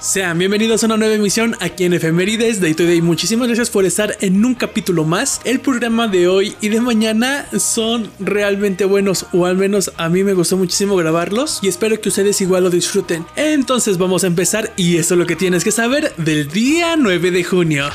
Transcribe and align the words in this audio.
Sean 0.00 0.38
bienvenidos 0.38 0.84
a 0.84 0.86
una 0.86 0.96
nueva 0.96 1.14
emisión 1.14 1.56
aquí 1.58 1.84
en 1.84 1.92
Efemérides 1.92 2.60
Day 2.60 2.72
to 2.74 2.84
Day. 2.84 3.02
Muchísimas 3.02 3.48
gracias 3.48 3.68
por 3.68 3.84
estar 3.84 4.16
en 4.20 4.44
un 4.44 4.54
capítulo 4.54 5.04
más. 5.04 5.40
El 5.44 5.58
programa 5.58 6.06
de 6.06 6.28
hoy 6.28 6.54
y 6.60 6.68
de 6.68 6.80
mañana 6.80 7.46
son 7.58 8.08
realmente 8.20 8.84
buenos, 8.84 9.26
o 9.32 9.44
al 9.44 9.56
menos 9.56 9.92
a 9.96 10.08
mí 10.08 10.22
me 10.22 10.34
gustó 10.34 10.56
muchísimo 10.56 10.94
grabarlos 10.94 11.58
y 11.62 11.68
espero 11.68 12.00
que 12.00 12.10
ustedes 12.10 12.40
igual 12.40 12.62
lo 12.62 12.70
disfruten. 12.70 13.26
Entonces 13.34 13.98
vamos 13.98 14.22
a 14.22 14.28
empezar 14.28 14.72
y 14.76 14.98
esto 14.98 15.14
es 15.14 15.18
lo 15.18 15.26
que 15.26 15.34
tienes 15.34 15.64
que 15.64 15.72
saber 15.72 16.14
del 16.16 16.48
día 16.48 16.94
9 16.96 17.32
de 17.32 17.42
junio. 17.42 17.90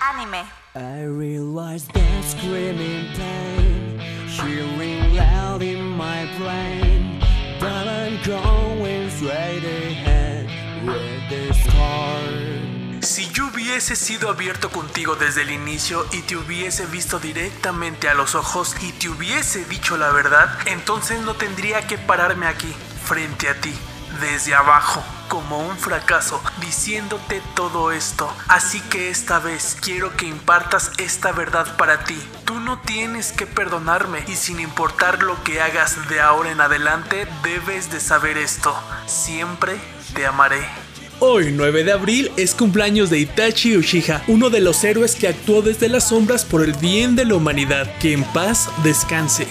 Anime. 0.00 0.44
I 0.74 1.04
realize 1.04 1.86
that 1.88 2.24
screaming 2.24 3.08
pain, 3.16 3.98
hearing 4.28 5.14
loud 5.16 5.60
in 5.60 5.82
my 5.96 6.24
brain, 6.38 6.87
Si 13.00 13.30
yo 13.30 13.46
hubiese 13.46 13.96
sido 13.96 14.28
abierto 14.28 14.70
contigo 14.70 15.16
desde 15.16 15.42
el 15.42 15.50
inicio 15.50 16.06
y 16.12 16.22
te 16.22 16.36
hubiese 16.36 16.84
visto 16.86 17.18
directamente 17.18 18.08
a 18.08 18.14
los 18.14 18.34
ojos 18.34 18.76
y 18.80 18.92
te 18.92 19.08
hubiese 19.08 19.64
dicho 19.64 19.96
la 19.96 20.10
verdad, 20.10 20.56
entonces 20.66 21.20
no 21.20 21.34
tendría 21.34 21.86
que 21.86 21.96
pararme 21.96 22.46
aquí, 22.46 22.72
frente 23.04 23.48
a 23.48 23.60
ti, 23.60 23.74
desde 24.20 24.54
abajo, 24.54 25.02
como 25.28 25.58
un 25.58 25.76
fracaso, 25.76 26.42
diciéndote 26.60 27.40
todo 27.54 27.92
esto. 27.92 28.32
Así 28.48 28.80
que 28.82 29.10
esta 29.10 29.38
vez 29.38 29.76
quiero 29.80 30.16
que 30.16 30.26
impartas 30.26 30.92
esta 30.98 31.32
verdad 31.32 31.76
para 31.76 32.04
ti. 32.04 32.20
Tú 32.44 32.60
no 32.60 32.78
tienes 32.80 33.32
que 33.32 33.46
perdonarme 33.46 34.24
y 34.26 34.36
sin 34.36 34.60
importar 34.60 35.22
lo 35.22 35.42
que 35.44 35.60
hagas 35.60 36.08
de 36.08 36.20
ahora 36.20 36.50
en 36.50 36.60
adelante, 36.60 37.26
debes 37.42 37.90
de 37.90 38.00
saber 38.00 38.38
esto. 38.38 38.78
Siempre 39.06 39.80
te 40.14 40.26
amaré. 40.26 40.66
Hoy, 41.20 41.50
9 41.50 41.82
de 41.82 41.90
abril, 41.90 42.30
es 42.36 42.54
cumpleaños 42.54 43.10
de 43.10 43.18
Itachi 43.18 43.76
Uchiha, 43.76 44.22
uno 44.28 44.50
de 44.50 44.60
los 44.60 44.84
héroes 44.84 45.16
que 45.16 45.26
actuó 45.26 45.62
desde 45.62 45.88
las 45.88 46.10
sombras 46.10 46.44
por 46.44 46.62
el 46.62 46.74
bien 46.74 47.16
de 47.16 47.24
la 47.24 47.34
humanidad. 47.34 47.92
Que 47.98 48.12
en 48.12 48.22
paz 48.22 48.68
descanse. 48.84 49.48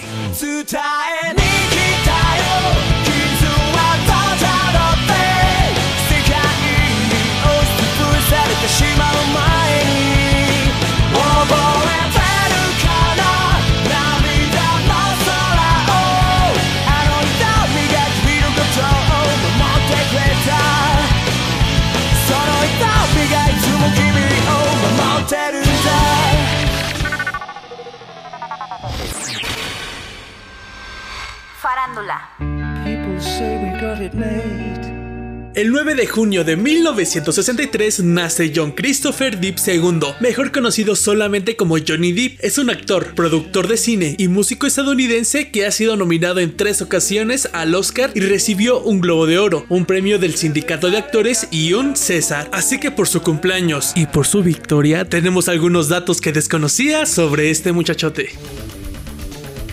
El 35.54 35.70
9 35.70 35.94
de 35.94 36.06
junio 36.08 36.42
de 36.42 36.56
1963 36.56 38.00
nace 38.00 38.52
John 38.54 38.72
Christopher 38.72 39.38
Deep 39.38 39.56
II, 39.64 40.00
mejor 40.18 40.50
conocido 40.50 40.96
solamente 40.96 41.54
como 41.54 41.76
Johnny 41.78 42.10
Depp. 42.10 42.40
Es 42.40 42.58
un 42.58 42.70
actor, 42.70 43.14
productor 43.14 43.68
de 43.68 43.76
cine 43.76 44.16
y 44.18 44.26
músico 44.26 44.66
estadounidense 44.66 45.52
que 45.52 45.64
ha 45.64 45.70
sido 45.70 45.96
nominado 45.96 46.40
en 46.40 46.56
tres 46.56 46.82
ocasiones 46.82 47.48
al 47.52 47.72
Oscar 47.76 48.10
y 48.14 48.20
recibió 48.20 48.80
un 48.80 49.00
Globo 49.00 49.26
de 49.26 49.38
Oro, 49.38 49.64
un 49.68 49.86
premio 49.86 50.18
del 50.18 50.34
Sindicato 50.34 50.90
de 50.90 50.98
Actores 50.98 51.46
y 51.52 51.74
un 51.74 51.94
César. 51.94 52.48
Así 52.52 52.80
que 52.80 52.90
por 52.90 53.06
su 53.06 53.22
cumpleaños 53.22 53.92
y 53.94 54.06
por 54.06 54.26
su 54.26 54.42
victoria 54.42 55.04
tenemos 55.04 55.48
algunos 55.48 55.88
datos 55.88 56.20
que 56.20 56.32
desconocía 56.32 57.06
sobre 57.06 57.50
este 57.50 57.70
muchachote. 57.70 58.30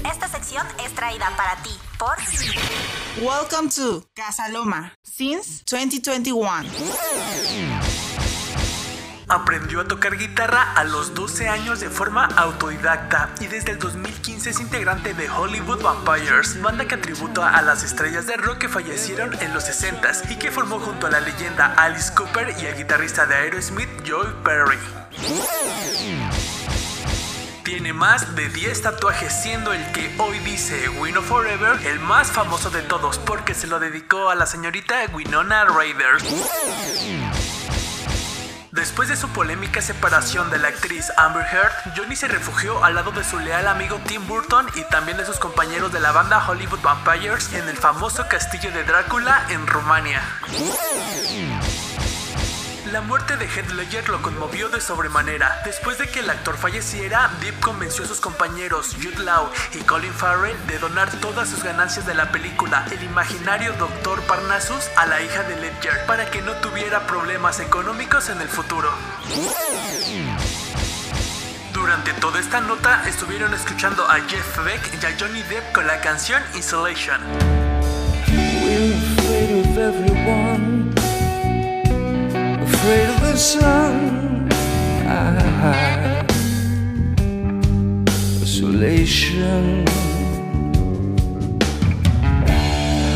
Esta 0.07 0.27
sección 0.27 0.63
es 0.85 0.93
traída 0.93 1.31
para 1.35 1.63
ti 1.63 1.74
por 2.05 2.17
Welcome 3.23 3.69
to 3.69 4.03
Casa 4.13 4.47
Loma 4.49 4.93
since 5.01 5.63
2021. 5.65 6.69
Aprendió 9.27 9.81
a 9.81 9.87
tocar 9.87 10.15
guitarra 10.15 10.73
a 10.73 10.83
los 10.83 11.15
12 11.15 11.49
años 11.49 11.79
de 11.79 11.89
forma 11.89 12.25
autodidacta 12.25 13.31
y 13.41 13.47
desde 13.47 13.71
el 13.71 13.79
2015 13.79 14.51
es 14.51 14.59
integrante 14.59 15.15
de 15.15 15.27
Hollywood 15.31 15.81
Vampires, 15.81 16.61
banda 16.61 16.87
que 16.87 16.97
tributa 16.97 17.49
a 17.49 17.63
las 17.63 17.83
estrellas 17.83 18.27
de 18.27 18.37
rock 18.37 18.59
que 18.59 18.69
fallecieron 18.69 19.33
en 19.41 19.55
los 19.55 19.63
60s 19.63 20.29
y 20.29 20.35
que 20.35 20.51
formó 20.51 20.79
junto 20.79 21.07
a 21.07 21.09
la 21.09 21.21
leyenda 21.21 21.73
Alice 21.73 22.13
Cooper 22.13 22.55
y 22.61 22.67
el 22.67 22.77
guitarrista 22.77 23.25
de 23.25 23.33
Aerosmith 23.33 23.89
Joy 24.03 24.27
Perry. 24.43 24.77
Tiene 27.85 27.99
más 27.99 28.35
de 28.35 28.49
10 28.49 28.81
tatuajes, 28.81 29.31
siendo 29.31 29.71
el 29.71 29.91
que 29.91 30.11
hoy 30.17 30.39
dice 30.39 30.89
Win 30.89 31.17
of 31.17 31.27
Forever 31.27 31.77
el 31.85 31.99
más 31.99 32.31
famoso 32.31 32.71
de 32.71 32.81
todos 32.81 33.19
porque 33.19 33.53
se 33.53 33.67
lo 33.67 33.79
dedicó 33.79 34.31
a 34.31 34.33
la 34.33 34.47
señorita 34.47 34.95
Winona 35.13 35.65
Ryder. 35.65 36.17
Después 38.71 39.07
de 39.07 39.15
su 39.15 39.29
polémica 39.29 39.83
separación 39.83 40.49
de 40.49 40.57
la 40.57 40.69
actriz 40.69 41.11
Amber 41.15 41.45
Heard, 41.45 41.95
Johnny 41.95 42.15
se 42.15 42.27
refugió 42.27 42.83
al 42.83 42.95
lado 42.95 43.11
de 43.11 43.23
su 43.23 43.37
leal 43.37 43.67
amigo 43.67 43.99
Tim 44.07 44.27
Burton 44.27 44.65
y 44.73 44.81
también 44.89 45.19
de 45.19 45.25
sus 45.27 45.37
compañeros 45.37 45.93
de 45.93 45.99
la 45.99 46.11
banda 46.11 46.43
Hollywood 46.49 46.81
Vampires 46.81 47.53
en 47.53 47.69
el 47.69 47.77
famoso 47.77 48.27
castillo 48.27 48.71
de 48.71 48.83
Drácula 48.83 49.45
en 49.49 49.67
Rumania. 49.67 50.23
La 52.95 53.01
muerte 53.01 53.35
de 53.35 53.45
Heath 53.45 53.71
Ledger 53.71 54.07
lo 54.07 54.21
conmovió 54.21 54.69
de 54.69 54.79
sobremanera. 54.79 55.61
Después 55.65 55.97
de 55.97 56.07
que 56.07 56.21
el 56.21 56.29
actor 56.29 56.55
falleciera, 56.55 57.29
Depp 57.41 57.59
convenció 57.59 58.05
a 58.05 58.07
sus 58.07 58.21
compañeros 58.21 58.95
Jude 58.95 59.21
Law 59.21 59.51
y 59.73 59.79
Colin 59.79 60.13
Farrell 60.13 60.55
de 60.67 60.79
donar 60.79 61.11
todas 61.19 61.49
sus 61.49 61.61
ganancias 61.61 62.05
de 62.05 62.13
la 62.13 62.31
película 62.31 62.87
El 62.89 63.03
imaginario 63.03 63.73
Dr. 63.73 64.21
Parnassus 64.21 64.87
a 64.95 65.07
la 65.07 65.21
hija 65.21 65.43
de 65.43 65.57
Ledger 65.57 66.05
para 66.07 66.31
que 66.31 66.41
no 66.41 66.53
tuviera 66.53 67.05
problemas 67.05 67.59
económicos 67.59 68.29
en 68.29 68.39
el 68.39 68.47
futuro. 68.47 68.89
Durante 71.73 72.13
toda 72.13 72.39
esta 72.39 72.61
nota 72.61 73.03
estuvieron 73.09 73.53
escuchando 73.53 74.09
a 74.09 74.21
Jeff 74.21 74.63
Beck 74.63 75.03
y 75.03 75.05
a 75.05 75.17
Johnny 75.19 75.43
Depp 75.43 75.73
con 75.73 75.85
la 75.85 75.99
canción 75.99 76.41
Isolation. 76.57 77.19
The 83.35 83.41
sun. 83.41 84.47
Isolation. 88.41 89.83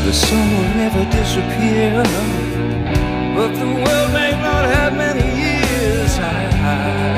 The 0.04 0.12
sun 0.12 0.46
will 0.56 0.72
never 0.82 1.04
disappear, 1.18 2.02
but 3.34 3.50
the 3.62 3.70
world 3.82 4.10
may 4.12 4.32
not 4.46 4.64
have 4.74 4.92
many 4.94 5.26
years. 5.42 6.12
Ah, 6.20 6.64
Isolation. 6.66 7.09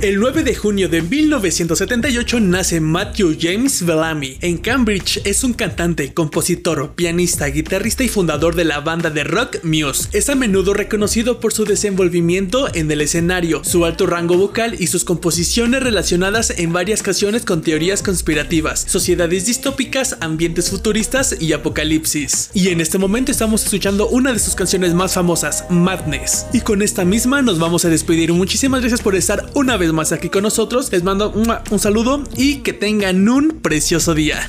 El 0.00 0.20
9 0.20 0.44
de 0.44 0.54
junio 0.54 0.88
de 0.88 1.02
1978 1.02 2.38
nace 2.38 2.80
Matthew 2.80 3.36
James 3.40 3.84
Bellamy. 3.84 4.38
En 4.42 4.56
Cambridge 4.56 5.20
es 5.24 5.42
un 5.42 5.54
cantante, 5.54 6.14
compositor, 6.14 6.94
pianista, 6.94 7.46
guitarrista 7.46 8.04
y 8.04 8.08
fundador 8.08 8.54
de 8.54 8.64
la 8.64 8.78
banda 8.78 9.10
de 9.10 9.24
rock 9.24 9.56
Muse. 9.64 10.08
Es 10.12 10.28
a 10.28 10.36
menudo 10.36 10.72
reconocido 10.72 11.40
por 11.40 11.52
su 11.52 11.64
desenvolvimiento 11.64 12.72
en 12.76 12.88
el 12.92 13.00
escenario, 13.00 13.64
su 13.64 13.84
alto 13.84 14.06
rango 14.06 14.36
vocal 14.36 14.76
y 14.78 14.86
sus 14.86 15.02
composiciones 15.04 15.82
relacionadas 15.82 16.50
en 16.56 16.72
varias 16.72 17.02
canciones 17.02 17.44
con 17.44 17.62
teorías 17.62 18.04
conspirativas, 18.04 18.84
sociedades 18.86 19.46
distópicas, 19.46 20.16
ambientes 20.20 20.70
futuristas 20.70 21.34
y 21.40 21.54
apocalipsis. 21.54 22.50
Y 22.54 22.68
en 22.68 22.80
este 22.80 22.98
momento 22.98 23.32
estamos 23.32 23.64
escuchando 23.64 24.06
una 24.06 24.32
de 24.32 24.38
sus 24.38 24.54
canciones 24.54 24.94
más 24.94 25.14
famosas, 25.14 25.64
Madness. 25.70 26.46
Y 26.52 26.60
con 26.60 26.82
esta 26.82 27.04
misma 27.04 27.42
nos 27.42 27.58
vamos 27.58 27.84
a 27.84 27.88
despedir. 27.88 28.32
Muchísimas 28.32 28.80
gracias 28.80 29.02
por 29.02 29.16
estar 29.16 29.50
una 29.54 29.76
vez 29.76 29.87
más 29.92 30.12
aquí 30.12 30.28
con 30.28 30.42
nosotros. 30.42 30.90
Les 30.92 31.02
mando 31.02 31.32
un 31.32 31.78
saludo 31.78 32.24
y 32.36 32.58
que 32.58 32.72
tengan 32.72 33.28
un 33.28 33.60
precioso 33.60 34.14
día. 34.14 34.48